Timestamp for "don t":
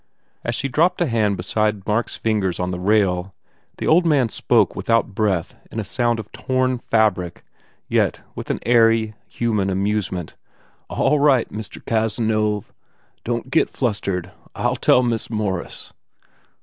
13.23-13.49